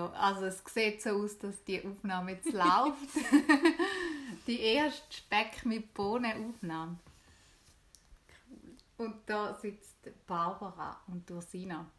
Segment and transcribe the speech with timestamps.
[0.00, 0.12] ja.
[0.12, 3.14] Also es sieht so aus, dass die Aufnahme jetzt läuft.
[4.46, 6.98] die erste Speck mit Bohnenaufnahme.
[8.96, 9.96] Und da sitzt
[10.26, 11.90] Barbara und Ursina.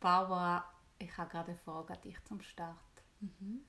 [0.00, 0.64] Barbara,
[0.98, 2.76] ich habe gerade eine Frage an dich zum Start.
[3.20, 3.60] Mhm.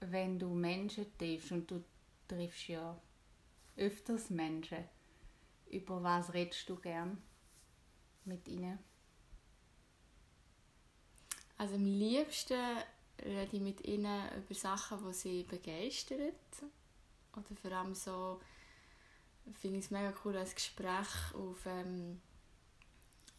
[0.00, 1.84] Wenn du Menschen triffst und du
[2.28, 2.96] triffst ja
[3.76, 4.84] öfters Menschen,
[5.70, 7.22] über was redest du gern
[8.24, 8.78] mit ihnen?
[11.58, 12.76] Also am liebsten
[13.24, 16.32] rede ich mit ihnen über Sachen, die sie begeistern.
[17.32, 18.40] Oder vor allem so
[19.60, 22.20] finde ich es mega cool als Gespräch auf ähm,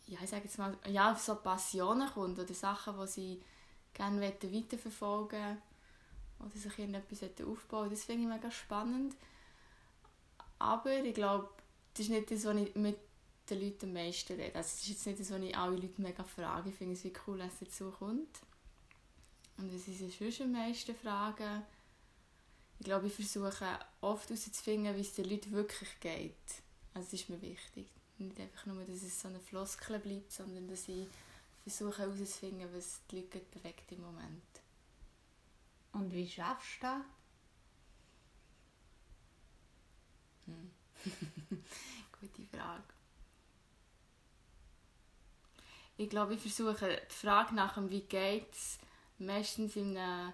[0.08, 3.42] ja, ich sage jetzt mal, ja, auf so Passionen kommt oder Sachen, die sie
[3.94, 5.58] gerne weiterverfolgen
[6.40, 9.16] oder sich irgendetwas aufbauen Das finde ich mega spannend.
[10.60, 11.50] Aber ich glaube,
[11.94, 12.98] das ist nicht das, was ich mit
[13.50, 14.56] den Leuten am meisten rede.
[14.56, 16.70] Also das ist jetzt nicht das, was ich alle Leute mega frage.
[16.70, 18.40] Ich finde es wie cool, dass es dazu kommt.
[19.58, 21.64] Und was sie sonst am meisten fragen,
[22.80, 26.34] ich glaube, ich versuche oft herauszufinden, wie es den Leuten wirklich geht.
[26.94, 27.88] Also das ist mir wichtig.
[28.20, 31.08] Nicht einfach nur, dass es so eine Floskel bleibt, sondern dass ich
[31.64, 34.44] versuche herauszufinden, was die Leute bewegt im Moment.
[35.94, 37.02] Und wie schaffst du das?
[40.46, 40.72] Hm.
[42.20, 42.97] Gute Frage.
[45.98, 48.78] Ich glaube, ich versuche die Frage nach dem «Wie geht's?»
[49.18, 50.32] meistens in einem,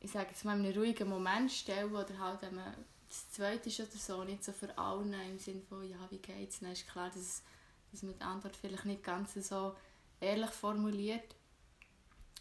[0.00, 2.60] ich sage jetzt mal, in einem ruhigen Moment stellen oder halt, wenn
[3.08, 6.60] das Zweite ist oder so, nicht so für alle im Sinne von «Ja, wie geht's?»
[6.60, 7.42] Dann ist klar, dass,
[7.90, 9.74] dass man die Antwort vielleicht nicht ganz so
[10.20, 11.34] ehrlich formuliert.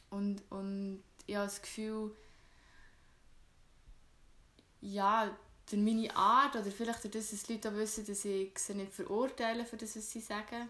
[0.10, 2.14] Und, und ich habe das Gefühl,
[4.82, 5.34] ja,
[5.70, 8.74] durch meine Art oder vielleicht durch das, dass die Leute auch wissen, dass ich sie
[8.74, 10.68] nicht verurteile für das, was sie sagen,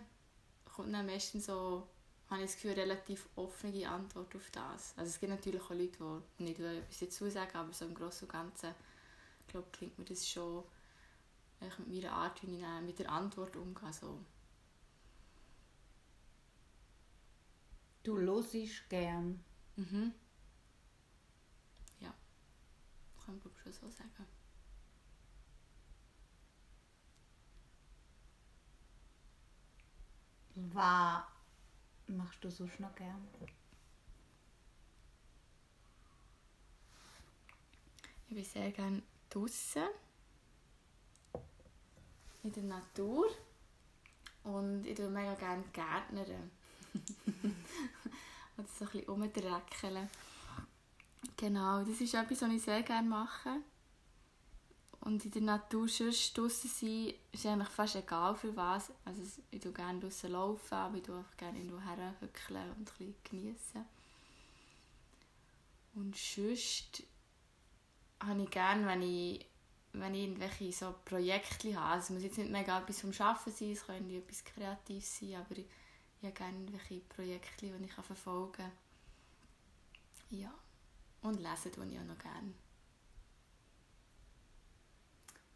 [0.76, 1.88] kommt dann meistens so,
[2.30, 4.94] habe ich das Gefühl, relativ offene Antwort auf das.
[4.98, 8.28] Also es gibt natürlich auch Leute, die nicht etwas dazu sagen, aber so im Großen
[8.28, 8.74] und Ganzen,
[9.52, 10.64] glaube, klingt mir das schon
[11.60, 13.94] mit meiner Art, wie ich mit der Antwort umgehe.
[13.94, 14.20] So.
[18.04, 19.44] Du hörst gern.
[19.76, 20.14] Mhm.
[22.00, 22.14] Ja,
[23.24, 24.28] kann man schon so sagen.
[30.74, 31.24] Was
[32.08, 33.28] machst du sonst noch gern?
[38.30, 39.88] Ich bin sehr gerne draußen
[42.44, 43.28] in der Natur
[44.44, 46.52] und ich tue mega gerne Gärtnern.
[48.58, 50.10] Oder so ein bisschen rumdreckeln.
[51.38, 53.62] Genau, das ist etwas, was ich sehr gerne mache.
[55.02, 58.92] Und in der Natur sonst draussen sein, ist eigentlich fast egal für was.
[59.04, 63.16] Also ich tue gerne draussen laufen, aber ich tue einfach gerne irgendwo herhückeln und ein
[63.24, 63.86] geniessen.
[65.96, 67.04] Und sonst
[68.20, 69.46] habe ich gerne, wenn ich,
[69.94, 71.94] wenn ich irgendwelche so Projekte habe.
[71.94, 75.36] Also es muss jetzt nicht mega etwas vom Arbeiten sein, es kann etwas Kreatives sein,
[75.36, 75.66] aber ich,
[76.20, 78.72] ich habe gerne irgendwelche Projekte, die ich verfolgen kann.
[80.30, 80.54] Ja.
[81.24, 82.54] Und lesen tue ich auch noch gerne.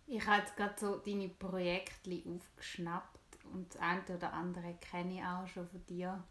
[0.07, 5.47] Ich habe gerade so deine Projekte aufgeschnappt und das eine oder andere kenne ich auch
[5.47, 6.23] schon von dir.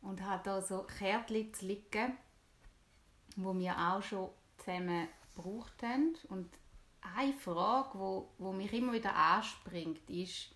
[0.00, 2.16] Und habe da so Kärtchen zu liegen,
[3.36, 6.14] wo wir auch schon zusammen gebraucht haben.
[6.28, 6.48] Und
[7.16, 10.54] eine Frage, wo, wo mich immer wieder anspringt, ist,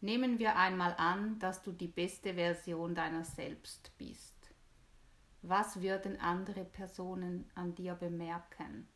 [0.00, 4.34] nehmen wir einmal an, dass du die beste Version deiner selbst bist.
[5.42, 8.88] Was würden andere Personen an dir bemerken?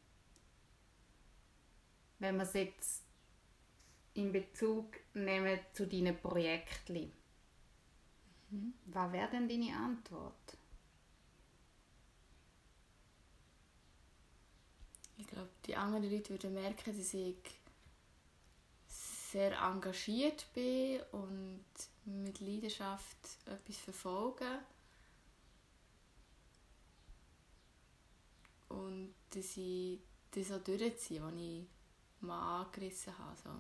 [2.18, 3.02] Wenn wir es jetzt
[4.14, 7.12] in Bezug nehmen zu deinen Projekten,
[8.50, 8.74] mhm.
[8.86, 10.56] was wäre denn deine Antwort?
[15.18, 17.36] Ich glaube, die anderen Leute würden merken, dass ich
[18.86, 21.64] sehr engagiert bin und
[22.04, 23.16] mit Leidenschaft
[23.46, 24.60] etwas verfolge.
[28.68, 31.66] Und dass ich das auch durchziehe, was ich
[32.20, 33.36] mal angerissen habe.
[33.36, 33.50] So.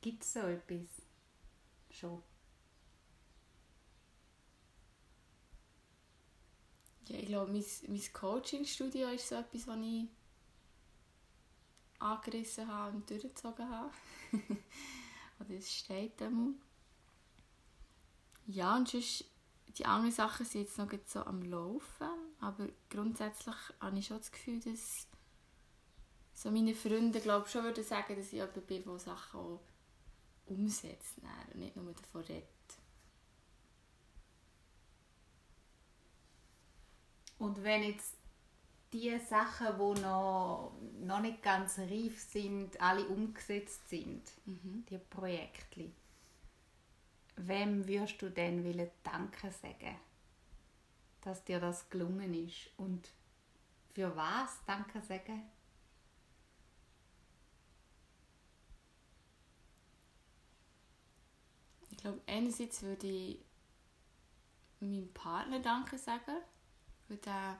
[0.00, 1.02] Gibt es so etwas
[1.90, 2.22] schon?
[7.08, 10.08] Ja, ich glaube, mein, mein Coaching-Studio ist so etwas, was ich
[11.98, 13.90] angerissen habe und durchgezogen habe.
[15.40, 16.60] Oder es steht dann.
[18.46, 19.24] Ja, und sonst,
[19.78, 22.08] die anderen Sachen sind jetzt noch so am Laufen.
[22.40, 25.06] Aber grundsätzlich habe ich schon das Gefühl, dass
[26.32, 29.60] so meine Freunde glaube schon würden sagen, dass ich jemand bin, der Sachen auch
[30.46, 31.16] umsetzt
[31.52, 32.48] und nicht nur davon redet.
[37.38, 38.14] Und wenn jetzt
[38.92, 44.84] die Sachen, die noch, noch nicht ganz reif sind, alle umgesetzt sind, mhm.
[44.88, 45.90] die Projekte,
[47.36, 49.96] wem würdest du denn willen Danke sagen,
[51.22, 52.70] dass dir das gelungen ist?
[52.76, 53.10] Und
[53.92, 55.42] für was Danke sagen?
[61.90, 63.38] Ich glaube, einerseits würde ich
[64.80, 66.36] meinem Partner Danke sagen,
[67.08, 67.58] weil der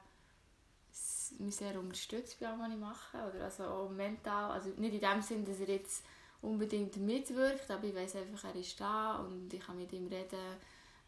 [1.39, 3.31] mich sehr unterstützt bei allem, was ich mache.
[3.31, 4.51] Oder also auch mental.
[4.51, 6.05] Also nicht in dem Sinn, dass er jetzt
[6.45, 10.57] unbedingt mitwirkt, aber ich weiß einfach, er ist da und ich kann mit ihm reden,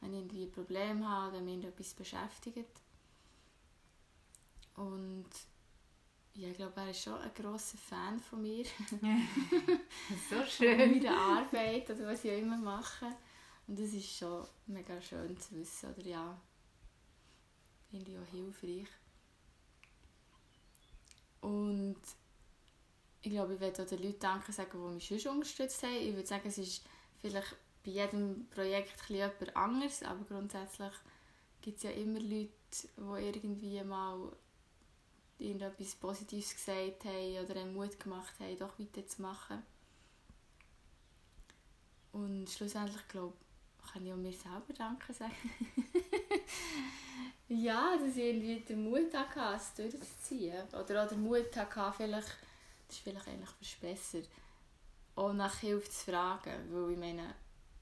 [0.00, 2.80] wenn ich irgendwie ein Problem habe, wenn mich etwas beschäftigt.
[4.74, 5.26] Und
[6.34, 8.64] ja, ich glaube, er ist schon ein grosser Fan von mir.
[10.30, 10.78] so schön.
[10.78, 13.06] Von meiner Arbeit oder was ich auch immer mache.
[13.66, 15.94] Und das ist schon mega schön zu wissen.
[15.94, 16.40] Oder ja,
[17.90, 18.88] finde ich auch hilfreich.
[21.40, 21.96] Und
[23.26, 25.96] ich glaube, ich werde auch den Leuten danken sagen, die mich schon unterstützt haben.
[25.96, 26.84] Ich würde sagen, es ist
[27.18, 30.92] vielleicht bei jedem Projekt etwas anders, aber grundsätzlich
[31.60, 34.30] gibt es ja immer Leute, die irgendwie mal
[35.38, 39.60] irgendetwas Positives gesagt haben oder einen Mut gemacht haben, doch weiterzumachen.
[42.12, 45.34] Und schlussendlich, glaube ich, kann ich auch mir selber Danke sagen.
[47.48, 50.64] ja, dass ich irgendwie den Mut hatte, es durchzuziehen.
[50.68, 52.45] Oder auch den Mut hatte, vielleicht,
[52.86, 54.28] das ist vielleicht eigentlich fast besser,
[55.16, 56.72] auch nach Hilfe zu fragen.
[56.72, 57.34] Weil ich meine,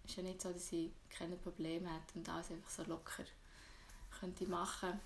[0.04, 3.24] es ist ja nicht so, dass ich keine Probleme hätte und alles einfach so locker
[4.20, 5.00] könnte machen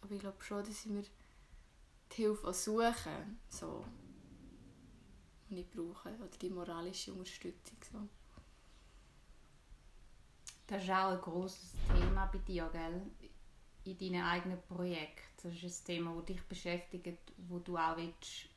[0.00, 1.02] Aber ich glaube schon, dass ich mir
[2.12, 3.84] die Hilfe auch suchen, so,
[5.48, 6.14] die ich brauche.
[6.14, 7.78] Oder die moralische Unterstützung.
[7.92, 8.08] So.
[10.66, 13.02] Das ist auch ein grosses Thema bei dir, gell?
[13.86, 15.22] In deinen eigenen Projekten.
[15.42, 17.18] Das ist ein Thema, das dich beschäftigt,
[17.48, 18.48] wo du auch willst,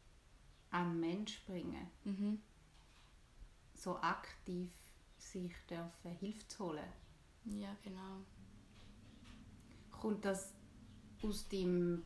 [0.72, 2.42] an Mensch bringen mhm.
[3.76, 4.72] So aktiv
[5.18, 6.94] sich dürfen Hilfe zu holen.
[7.46, 8.22] Ja, genau.
[9.92, 10.54] Kommt das
[11.22, 12.06] aus deinem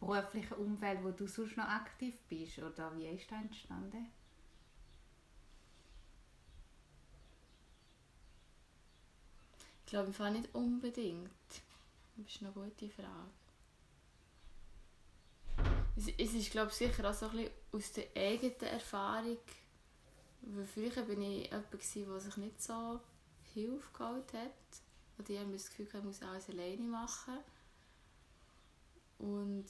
[0.00, 2.58] beruflichen Umfeld, wo du sonst noch aktiv bist?
[2.58, 4.06] Oder wie ist das entstanden?
[9.84, 11.30] Ich glaube im nicht unbedingt.
[12.24, 13.30] Das ist eine gute Frage.
[15.96, 19.38] Es, es ist glaube ich, sicher auch so ein aus der eigenen Erfahrung.
[20.42, 23.00] Weil früher war ich jemand, der sich nicht so
[23.54, 24.52] Hilfe geholt hat.
[25.18, 27.38] Oder ich habe das Gefühl, ich muss alles alleine machen.
[29.18, 29.66] Und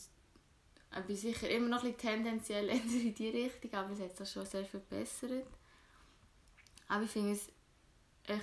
[0.96, 4.46] ich bin sicher immer noch ein tendenziell in die Richtung, aber es hat sich schon
[4.46, 5.46] sehr verbessert.
[6.88, 7.48] Aber ich finde es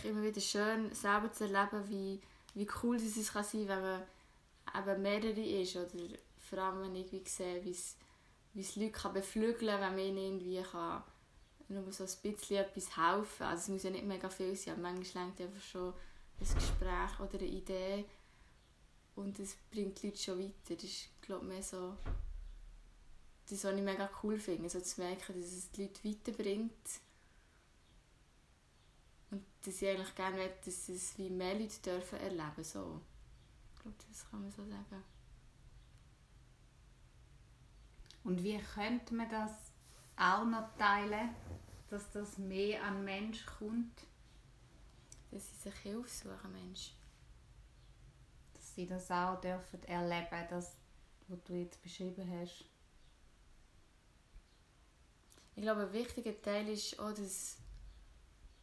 [0.04, 2.22] immer wieder schön, selber zu erleben, wie,
[2.54, 4.04] wie cool es kann sein kann,
[4.74, 5.76] wenn man mehrere ist.
[5.76, 7.96] Oder vor allem, wenn ich sehe, wie es,
[8.54, 11.04] wie es Leute kann beflügeln kann, wenn man irgendwie kann,
[11.70, 13.48] nur so ein bisschen etwas helfen kann.
[13.48, 15.94] Also es muss ja nicht mega viel sein, aber manchmal lenkt einfach schon
[16.40, 18.06] ein Gespräch oder eine Idee
[19.16, 20.76] und es bringt die Leute schon weiter.
[20.76, 21.98] Das ist, glaube ich, mehr so
[23.50, 26.74] das, was ich mega cool finde, also zu merken, dass es die Leute weiterbringt
[29.68, 33.02] dass ich eigentlich gerne möchte, dass es wie mehr Leute dürfen erleben so.
[33.74, 35.04] Ich glaube, das kann man so sagen.
[38.24, 39.52] Und wie könnte man das
[40.16, 41.36] auch noch teilen,
[41.90, 44.06] dass das mehr an Mensch kommt?
[45.32, 46.94] Dass sie sich Hilfe suchen, Mensch.
[48.54, 50.78] Dass sie das auch dürfen erleben, das,
[51.28, 52.64] was du jetzt beschrieben hast.
[55.58, 57.58] Ich glaube, ein wichtiger Teil ist auch, dass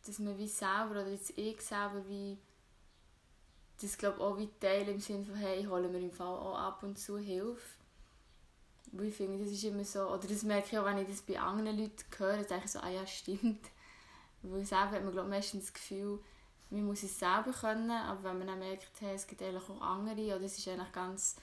[0.07, 2.39] dass man wie selber, oder jetzt ich selber, wie
[3.81, 6.83] das glaube auch wie Teil im Sinne von, hey, holen wir im Fall auch ab
[6.83, 7.79] und zu Hilfe.
[8.93, 11.23] Weil ich finde, das ist immer so, oder das merke ich auch, wenn ich das
[11.23, 13.67] bei anderen Leuten höre, denke ich so, ah ja, stimmt.
[14.43, 16.21] Weil selber hat man glaube meistens das Gefühl,
[16.71, 19.81] man muss es selber können, aber wenn man dann merkt, hey, es gibt eigentlich auch
[19.81, 21.37] andere, oder es ist eigentlich ganz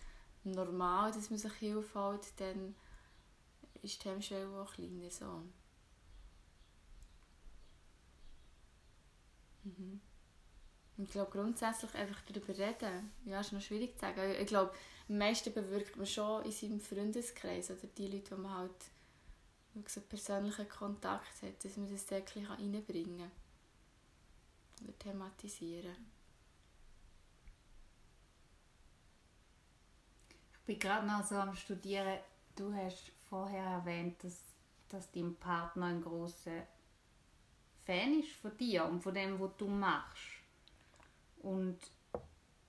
[0.44, 2.76] normal, dass man sich Hilfe holt, dann
[3.82, 5.10] ist die Hemmschwelle auch kleiner.
[5.10, 5.44] So.
[9.64, 10.02] Mhm.
[10.98, 14.36] Ich glaube grundsätzlich einfach darüber reden, ja, ist noch schwierig zu sagen.
[14.40, 14.74] Ich glaube,
[15.10, 20.02] am meisten bewirkt man schon in seinem Freundeskreis oder die Leute, die man halt so
[20.02, 23.32] persönlichen Kontakt hat, dass man das da reinbringen kann
[24.84, 25.96] oder thematisieren.
[30.54, 32.20] Ich bin gerade noch so am Studieren.
[32.56, 34.38] Du hast vorher erwähnt, dass,
[34.90, 36.68] dass dein Partner ein großer
[37.86, 40.42] Fan ist von dir und von dem, was du machst.
[41.42, 41.80] Und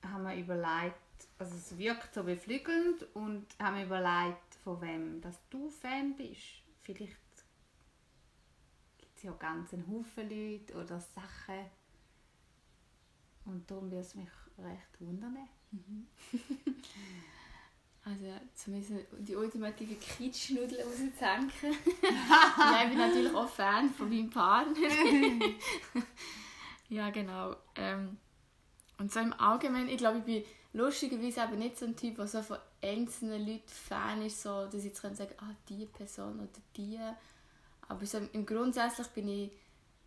[0.02, 0.96] haben wir überlegt,
[1.38, 6.62] also es wirkt so beflügelnd und haben wir überlegt, von wem dass du Fan bist.
[6.80, 7.16] Vielleicht
[8.98, 11.66] gibt es ja ganz einen Haufen Leute oder Sachen.
[13.44, 14.28] Und darum würde es mich
[14.58, 15.36] recht wundern.
[15.70, 16.06] Mhm.
[18.04, 21.52] also zumindest die ultimative Kitschnudel rauszuhängen.
[22.02, 24.88] ja, ich bin natürlich auch Fan von meinem Partner.
[26.88, 27.54] ja, genau.
[27.76, 28.18] Ähm,
[28.98, 32.26] und so im Allgemeinen, ich glaube, ich bin lustigerweise eben nicht so ein Typ, der
[32.26, 36.40] so von einzelnen Leuten Fan ist, so, dass ich jetzt sagen kann, ah, die Person
[36.40, 36.98] oder die.
[37.88, 39.52] Aber so im Grundsätzlich bin ich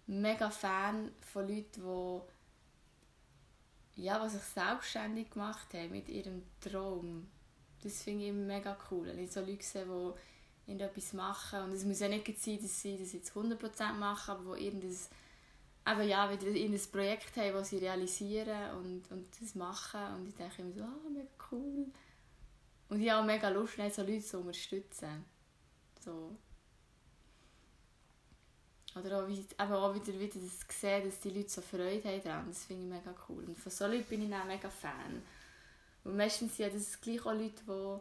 [0.07, 2.21] mega Fan von Leuten,
[3.95, 7.27] die, ja, die sich selbstständig gemacht haben mit ihrem Traum.
[7.85, 9.05] Das finde ich mega cool.
[9.05, 11.61] Wenn ich so Leute sehe, die irgendetwas machen.
[11.61, 14.97] Und es muss ja nicht sein, dass sie das jetzt 100% machen, aber die irgendein
[15.87, 20.01] aber ja, wieder in ein Projekt haben, das sie realisieren und, und das machen.
[20.15, 21.85] Und ich denke immer so, ah, mega cool.
[22.89, 25.23] Und ich habe auch mega Lust, so Leute zu unterstützen.
[26.03, 26.35] So.
[28.95, 32.23] Oder auch, wie, aber auch wieder, wieder das sehen, dass die Leute so Freude haben
[32.23, 32.47] daran.
[32.47, 33.43] Das finde ich mega cool.
[33.43, 35.21] Und von solchen Leuten bin ich auch mega Fan.
[36.05, 37.99] Und meistens sind das gleich auch Leute, die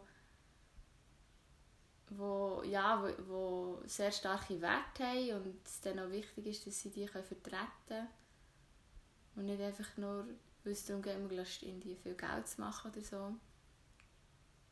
[2.11, 6.81] wo, ja, wo, wo sehr starke Werte haben und es dann auch wichtig ist, dass
[6.81, 8.09] sie die vertreten können.
[9.37, 10.29] Und nicht einfach nur,
[10.63, 11.17] weil es darum geht,
[11.63, 13.35] irgendwie viel Geld zu machen oder so.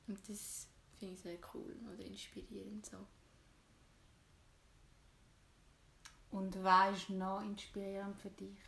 [0.06, 2.98] Und das finde ich sehr cool oder inspirierend so.
[6.30, 8.58] Und was ist noch inspirierend für dich?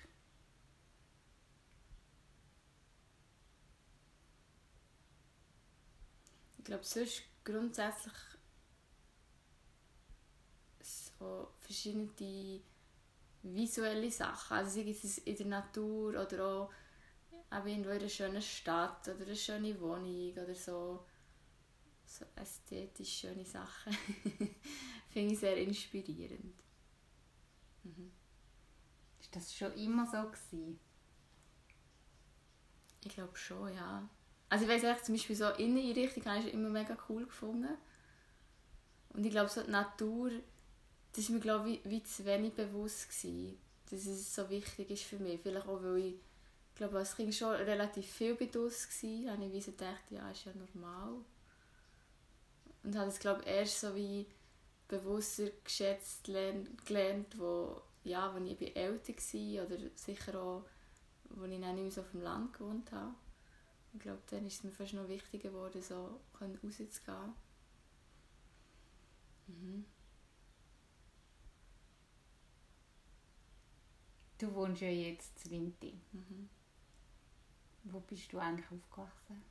[6.64, 8.14] Ich glaube, sonst grundsätzlich
[10.80, 12.62] so verschiedene
[13.42, 14.56] visuelle Sachen.
[14.56, 16.72] Also sei es in der Natur oder auch
[17.66, 21.04] irgendwo in einer schönen Stadt oder eine schöne Wohnung oder so.
[22.06, 23.92] So ästhetisch schöne Sachen.
[25.10, 26.54] Finde ich sehr inspirierend.
[27.82, 28.10] Mhm.
[29.20, 30.80] Ist das schon immer so gewesen?
[33.04, 34.08] Ich glaube schon, ja.
[34.48, 37.76] Also ich weiß zum Beispiel so Inneneinrichtung habe ich immer mega cool gefunden.
[39.10, 40.30] Und ich glaube so die Natur
[41.14, 43.58] das war mir glaube ich wie zu wenig bewusst gewesen,
[43.90, 45.40] dass es so wichtig ist für mich.
[45.40, 46.14] Vielleicht auch, weil ich
[46.74, 50.44] glaube, als Kind schon relativ viel bedusst war, habe ich wie so gedacht, ja, ist
[50.44, 51.14] ja normal.
[52.82, 54.26] Und habe es glaube erst so wie
[54.88, 60.64] bewusster geschätzt gelernt, wo, ja, als ich älter war oder sicher auch,
[61.30, 63.14] als ich nicht mehr so auf dem Land gewohnt habe.
[63.94, 67.34] Ich glaube, dann ist es mir fast noch wichtiger geworden, so rauszugehen.
[69.46, 69.84] Mhm.
[74.36, 75.94] Du wohnst ja jetzt in Winti.
[76.12, 76.48] Mhm.
[77.84, 79.42] Wo bist du eigentlich aufgewachsen?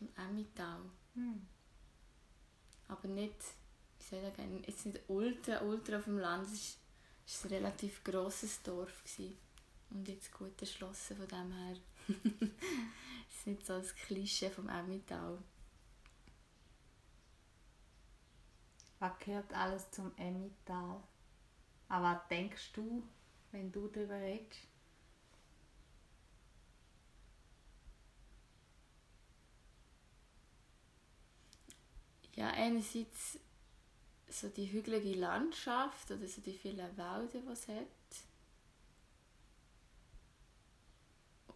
[0.00, 0.80] Im Emmental.
[1.14, 1.46] Mhm.
[2.88, 3.36] Aber nicht,
[3.98, 6.48] wie soll ich sagen, jetzt nicht ultra, ultra auf dem Land.
[7.26, 9.04] Es war ein relativ grosses Dorf.
[9.04, 9.36] Gewesen.
[9.90, 11.76] Und jetzt gut erschlossen von dem her.
[13.44, 15.38] Ist nicht so das Klischee vom Emmental.
[19.00, 21.02] Was gehört alles zum Emmental?
[21.88, 23.06] Aber was denkst du,
[23.52, 24.60] wenn du darüber redest?
[32.34, 33.38] Ja, einerseits
[34.26, 37.86] so die hügelige Landschaft oder so die vielen Wälder, die es hat.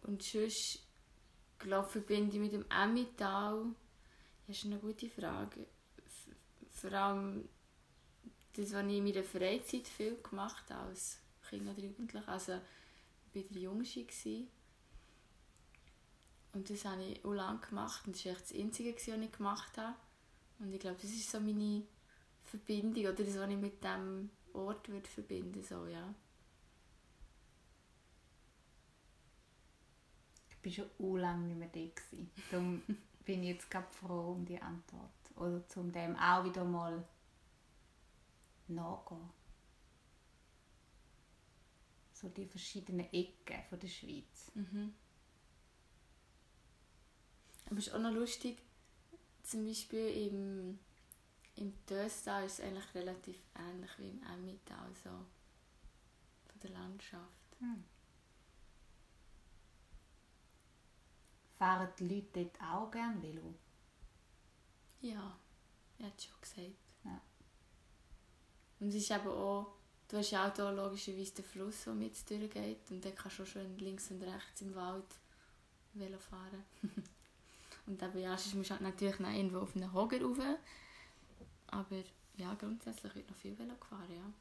[0.02, 0.87] Und sonst,
[1.58, 3.66] glaube verbinde ich mit dem Emmental,
[4.46, 5.66] das ist eine gute Frage.
[6.70, 7.48] Vor allem
[8.54, 12.26] das, was ich in meiner Freizeit viel gemacht habe, als Kind oder Jugendlich.
[12.26, 12.60] Also
[13.32, 14.46] ich war der Jüngste.
[16.52, 18.06] Und das habe ich auch lange gemacht.
[18.06, 19.94] Und das war das Einzige, was ich gemacht habe.
[20.58, 21.82] Und ich glaube, das ist so meine
[22.44, 26.14] Verbindung oder das, was ich mit diesem Ort würde verbinden so, ja.
[30.68, 32.20] Ich war schon lange nicht mehr da.
[32.50, 32.82] Darum
[33.24, 35.10] bin ich jetzt gerade froh um die Antwort.
[35.36, 37.04] Oder zum dem auch wieder mal
[38.68, 39.30] nachgehen
[42.20, 44.50] so die verschiedenen Ecken von der Schweiz.
[44.54, 44.94] Mhm.
[47.66, 48.58] Aber es ist auch noch lustig,
[49.42, 50.78] zum Beispiel im,
[51.56, 57.56] im Döstal ist es eigentlich relativ ähnlich wie im Emmental, so von der Landschaft.
[57.60, 57.84] Hm.
[61.58, 63.54] Fahren die Leute dort auch gerne Velo?
[65.00, 65.38] Ja,
[65.98, 66.76] er hat schon gesagt.
[67.04, 67.20] Ja.
[68.80, 72.30] Und es ist aber auch du hast ja auch hier logischerweise den Fluss, der mit
[72.30, 75.04] durchgeht und dann kannst du schon links und rechts im Wald
[75.94, 76.64] Velo fahren.
[77.86, 80.38] und eben, ja, sonst musst du halt natürlich noch irgendwo auf einen Hoger rauf.
[81.68, 81.96] Aber
[82.36, 84.32] ja, grundsätzlich wird noch viel Velo gefahren, ja.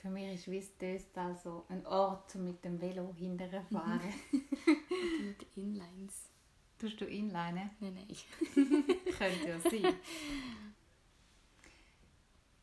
[0.00, 4.00] Für mich ist Wiestöst also ein Ort um mit dem Velo hinterher fahren.
[4.32, 4.42] Oder
[5.22, 6.30] mit Inlines.
[6.78, 7.70] Tust du Inline?
[7.80, 8.06] Nein, nein.
[9.18, 9.94] Könnte ja sein.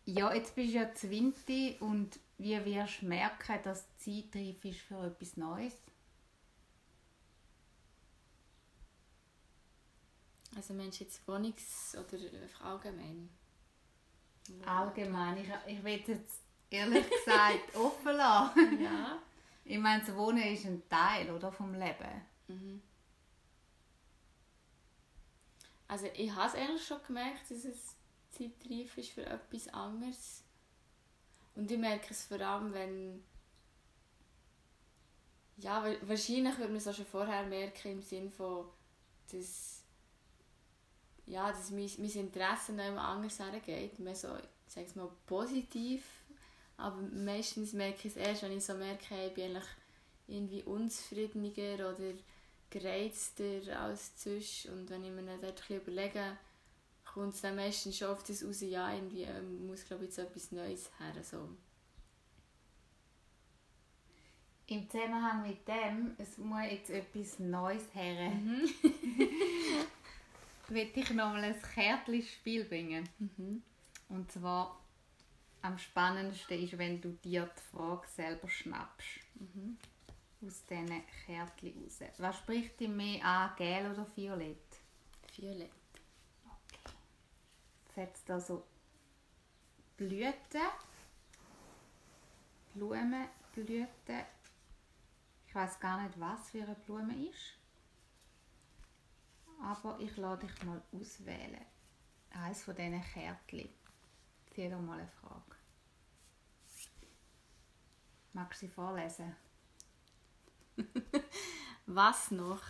[0.05, 4.65] Ja, jetzt bist du ja 20 und wie wirst du merken, dass die Zeit reif
[4.65, 5.77] ist für etwas Neues?
[10.55, 12.17] Also meinst du jetzt Wohnungs- oder
[12.65, 13.29] allgemein?
[14.65, 15.37] Allgemein.
[15.37, 18.81] Ich, ich will jetzt ehrlich gesagt offen lassen.
[18.81, 19.19] Ja.
[19.65, 22.21] Ich meine, das Wohnen ist ein Teil oder, vom Leben.
[22.47, 22.81] Mhm.
[25.87, 27.95] Also ich habe es eigentlich schon gemerkt, dass es
[28.31, 30.43] zeitreif ist für etwas anderes.
[31.55, 33.23] Und ich merke es vor allem, wenn...
[35.57, 38.67] Ja, wa- wahrscheinlich würde man es auch schon vorher merken, im Sinne von,
[39.31, 39.81] dass,
[41.25, 43.97] ja, dass mein, mein Interesse noch immer anders hergeht.
[43.97, 46.05] Mehr so, ich sage es mal, positiv.
[46.77, 49.63] Aber meistens merke ich es erst, wenn ich so merke, ich bin eigentlich
[50.27, 52.13] irgendwie unzufriedener oder
[52.69, 54.67] gereizter als sonst.
[54.67, 56.37] Und wenn ich mir dann dort ein überlege,
[57.05, 60.19] kommt es dann meistens schon auf das raus, ja, irgendwie ähm, muss, glaube ich, jetzt
[60.19, 61.23] etwas Neues her.
[61.23, 61.49] So.
[64.67, 68.29] Im Zusammenhang mit dem, es muss jetzt etwas Neues her.
[68.29, 68.69] Mhm.
[70.69, 73.07] will ich noch mal ein Kärtchen-Spiel bringen.
[73.19, 73.61] Mhm.
[74.09, 74.79] Und zwar,
[75.61, 79.19] am spannendsten ist, wenn du dir die Frage selber schnappst.
[79.35, 79.77] Mhm.
[80.45, 81.99] Aus diesen Kärtchen raus.
[82.19, 84.79] Was spricht dich mehr an, gel oder violett?
[85.35, 85.71] Violett.
[86.45, 86.93] Okay.
[87.95, 88.63] Setzt also
[89.97, 90.61] Blüten,
[92.75, 94.25] Blumenblüten.
[95.47, 97.57] Ich weiß gar nicht, was für eine Blume ist.
[99.59, 101.65] Aber ich lade dich mal auswählen.
[102.29, 103.69] Eines von diesen Kärtchen.
[104.57, 105.55] Zieh doch mal eine Frage.
[108.33, 109.35] Magst du sie vorlesen?
[111.85, 112.63] Was noch?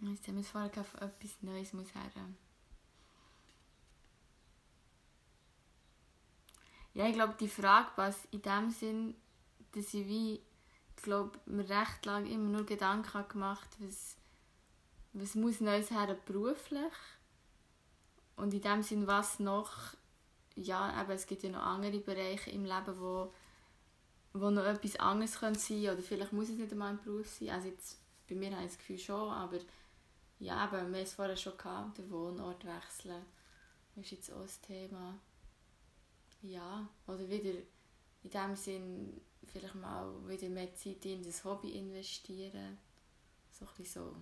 [0.00, 2.10] Jetzt haben wir vorher auf etwas Neues muss her.
[6.92, 9.14] Ja, ich glaube, die Frage passt in dem Sinn,
[9.72, 10.42] dass ich wie,
[10.96, 14.18] glaube, mir recht lange immer nur Gedanken gemacht was,
[15.14, 16.92] was muss Neues her beruflich
[18.36, 19.94] und in dem Sinn, was noch,
[20.56, 23.32] ja, eben, es gibt ja noch andere Bereiche im Leben, wo
[24.36, 27.50] wo noch etwas anderes könnte sein oder vielleicht muss es nicht einmal ein Beruf sein.
[27.50, 29.58] Also jetzt, bei mir habe ich das Gefühl schon, aber
[30.40, 33.24] ja, aber wir haben es vorher schon gehabt, den Wohnort wechseln
[33.96, 35.20] ist jetzt auch ein Thema.
[36.42, 37.60] Ja, oder wieder
[38.22, 42.78] in dem Sinn vielleicht mal wieder mehr Zeit in das Hobby investieren.
[43.50, 44.16] So ein bisschen so.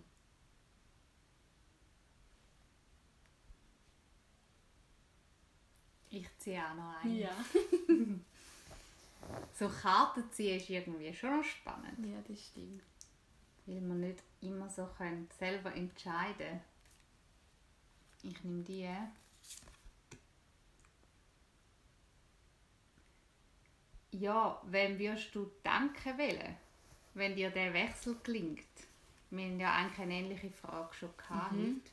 [6.43, 7.19] Ziehe auch noch einen.
[7.19, 7.31] Ja.
[9.55, 12.05] So Karten ziehen ist irgendwie schon noch spannend.
[12.05, 12.83] ja, das stimmt.
[13.67, 16.61] Weil man nicht immer so können selber entscheiden
[18.23, 18.89] Ich nehme die.
[24.11, 26.57] Ja, wem würdest du danken wollen,
[27.15, 28.67] wenn dir der Wechsel gelingt?
[29.31, 31.53] Wir haben ja eigentlich eine ähnliche Frage schon gehabt.
[31.53, 31.77] Mhm.
[31.77, 31.91] heute.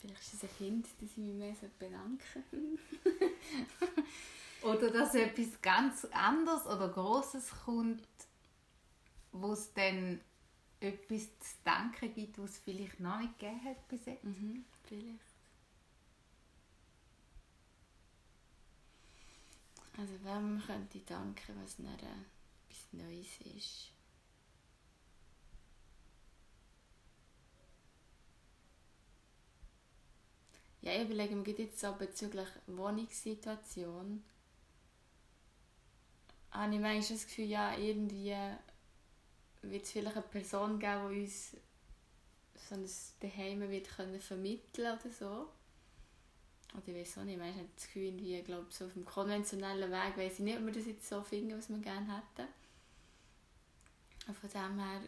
[0.00, 2.44] Vielleicht ist es ein Kind, das ich mich mehr bedanken
[4.62, 8.06] Oder dass etwas ganz anderes oder Großes kommt,
[9.32, 10.20] wo es dann
[10.80, 14.24] etwas zu danken gibt, was es vielleicht noch nicht gegeben hat bis jetzt.
[14.24, 15.18] Mhm, vielleicht.
[19.98, 23.92] Also wem könnte ich danken, was dann etwas Neues ist?
[30.82, 34.24] Ja, ich überlege mir jetzt so bezüglich Wohnungssituation.
[36.50, 38.34] Habe ich manchmal das Gefühl, ja, irgendwie
[39.62, 41.56] wird es vielleicht eine Person geben, die uns
[42.68, 42.88] so ein
[43.20, 45.48] Daheim wird können vermitteln oder so.
[46.74, 49.04] Oder ich weiß auch nicht, manchmal habe ich das Gefühl, irgendwie, glaube, so auf dem
[49.04, 52.48] konventionellen Weg weiß ich nicht, ob wir das jetzt so finden, was wir gerne hätten.
[54.28, 55.02] Und von dem her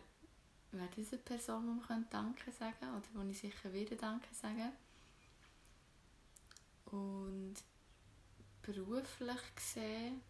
[0.73, 3.97] wäre das eine Person, die man könnte Danke sagen könnte, oder wo ich sicher wieder
[3.97, 4.73] Danke sagen.
[6.93, 7.55] Und
[8.61, 10.21] beruflich gesehen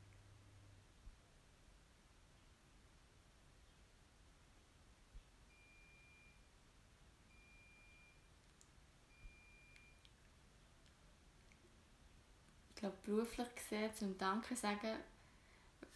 [12.70, 14.96] Ich glaube, beruflich gesehen, zum Danke sagen,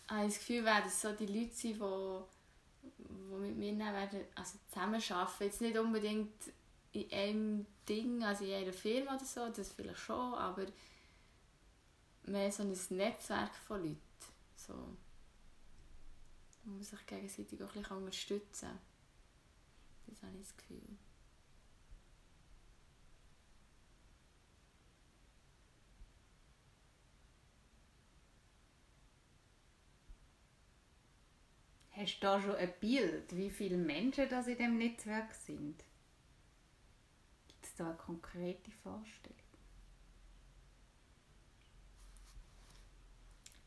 [0.09, 4.21] habe ich das Gefühl, wäre das so die Leute sind, die, die mit mir werden,
[4.37, 5.43] also zusammenarbeiten.
[5.45, 6.33] Jetzt nicht unbedingt
[7.03, 10.67] in einem Ding, also in einer Firma oder so, das vielleicht schon, aber
[12.25, 14.01] mehr so ein Netzwerk von Leuten.
[14.57, 14.75] So,
[16.65, 18.71] man sich gegenseitig auch ein bisschen unterstützen.
[20.07, 20.99] Das habe ich das Gefühl.
[31.91, 35.83] Hast du da schon ein Bild, wie viele Menschen das in diesem Netzwerk sind?
[37.77, 39.37] Da eine konkrete Vorstellung?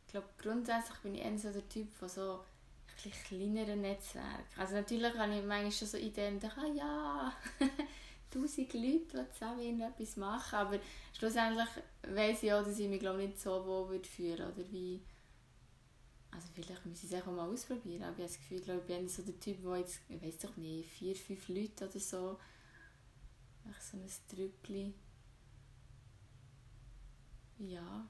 [0.06, 2.40] Ich glaube, grundsätzlich bin ich eher so der Typ von so
[3.06, 4.46] ein kleineren Netzwerk.
[4.58, 7.34] Also natürlich habe ich manchmal schon so Ideen, denke, ah ja,
[8.32, 10.80] tausend Leute, die zusammen irgendetwas machen, aber
[11.18, 11.70] schlussendlich
[12.02, 15.02] weiss ich auch, dass ich mich glaube nicht so wohl würde, oder wie
[16.32, 18.82] also vielleicht müssen sie es auch mal ausprobieren, aber ich habe das Gefühl, ich, glaube,
[18.82, 22.00] ich bin so der Typ, der jetzt, ich weiß doch nicht, vier, fünf Leute oder
[22.00, 22.38] so,
[23.70, 24.94] einfach so ein Trüppchen,
[27.60, 28.08] ja,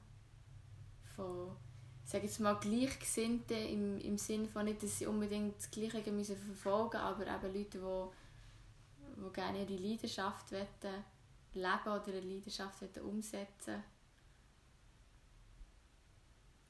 [1.16, 1.56] von,
[2.04, 6.36] sage jetzt mal Gleichgesinnten im, im Sinne von nicht, dass sie unbedingt das Gleiche müssen
[6.36, 11.04] verfolgen aber eben Leute, die, die gerne ihre Leidenschaft wollen,
[11.52, 13.82] leben oder eine Leidenschaft wollen umsetzen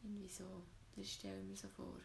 [0.03, 0.63] irgendwie so.
[0.97, 2.01] Das stelle ich mir so vor.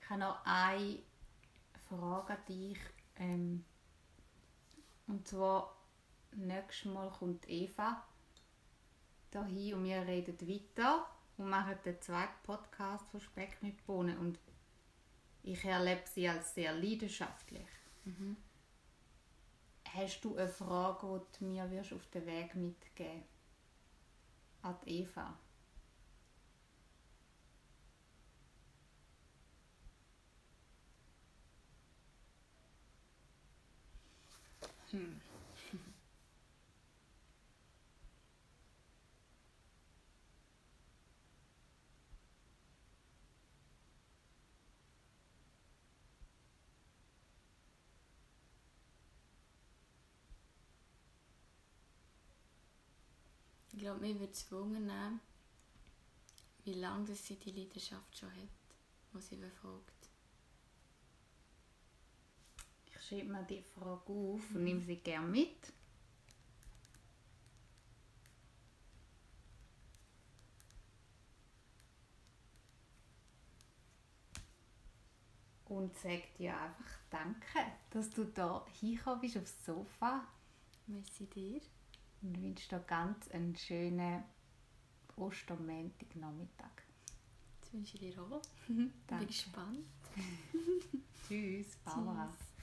[0.00, 1.02] Ich habe noch eine
[1.88, 2.78] Frage an dich.
[3.16, 3.64] Ähm,
[5.06, 5.76] und zwar,
[6.32, 8.04] nächstes Mal kommt Eva
[9.42, 14.16] hier und wir reden weiter und machen den zweiten Podcast von Speck mit Bohnen.
[14.18, 14.38] Und
[15.42, 17.66] ich erlebe sie als sehr leidenschaftlich.
[18.04, 18.36] Mhm.
[19.88, 23.24] Hast du eine Frage, die du mir auf den Weg mitgeben?
[24.62, 25.36] Ad Eva.
[34.94, 35.20] Hm.
[53.72, 55.20] Ich glaube, mir wird es wundern,
[56.64, 58.48] wie lange sie die Leidenschaft schon hat,
[59.12, 60.08] die sie verfolgt.
[62.86, 65.72] Ich schreibe mir die Frage auf und nehme sie gerne mit.
[75.66, 77.58] Und sage dir einfach Danke,
[77.90, 80.26] dass du da hingekommen bist aufs Sofa.
[80.86, 81.60] Merci dir
[82.22, 84.24] und wünsche dir ganz einen schönen
[85.16, 86.82] Ostermäntig-Nachmittag.
[87.60, 88.42] Das wünsche ich dir auch.
[88.68, 89.86] Bin gespannt.
[91.28, 92.26] Tschüss, Barbara.
[92.26, 92.53] Tschüss.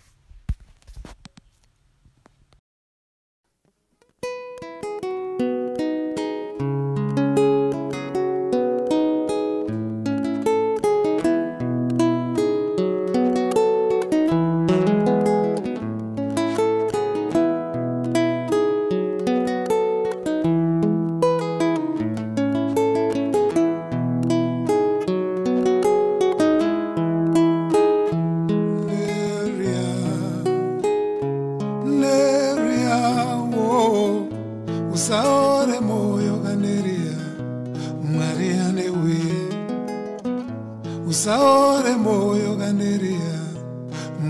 [42.72, 43.36] andiria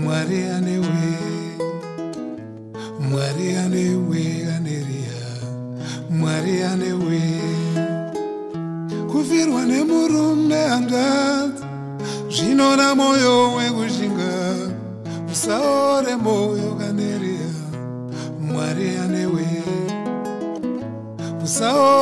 [0.00, 1.08] mwari anewe
[3.10, 5.18] mwari anewe andiria
[6.10, 7.22] mwari anewe
[9.12, 11.64] kufirwa nemurume hangazi
[12.30, 14.32] zvinoda mwoyo wekushinga
[15.32, 17.52] usaore mwoyo kandiria
[18.40, 19.46] mwari anewe
[21.44, 22.01] usaore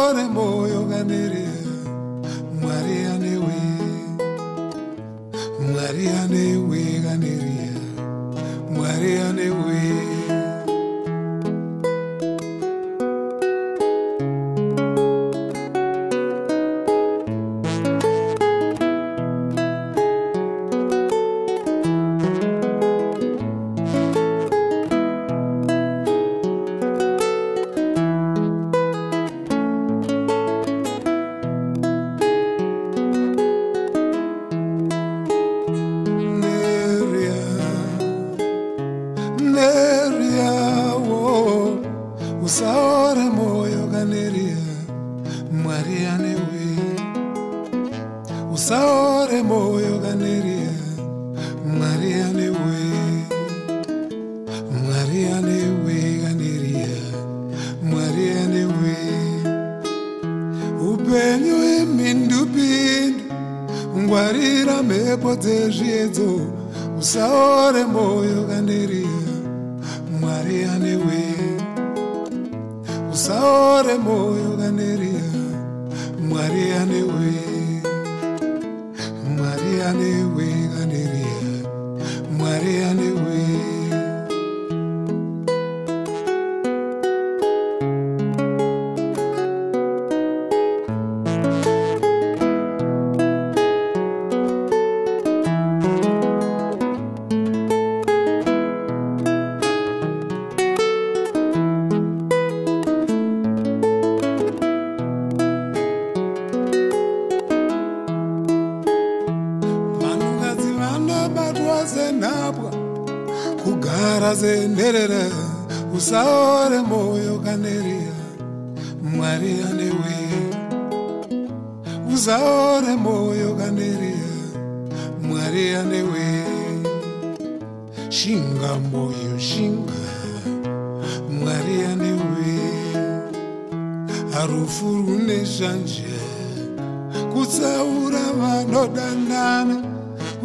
[137.55, 139.77] kutsaura vanodanana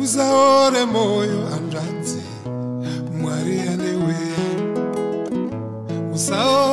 [0.03, 2.21] usaore moyo hanzvadzi
[3.21, 4.15] mwari anewe
[6.15, 6.64] usaore